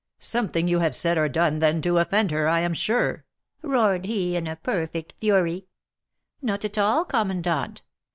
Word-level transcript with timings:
'Something 0.17 0.67
you 0.67 0.79
have 0.79 0.95
said 0.95 1.15
or 1.15 1.29
done, 1.29 1.59
then, 1.59 1.79
to 1.79 1.99
offend 1.99 2.31
her, 2.31 2.47
I 2.47 2.61
am 2.61 2.73
sure!' 2.73 3.23
roared 3.61 4.07
he 4.07 4.35
in 4.35 4.47
a 4.47 4.55
perfect 4.55 5.13
fury. 5.21 5.67
'Not 6.41 6.65
at 6.65 6.79
all, 6.79 7.05
commandant. 7.05 7.83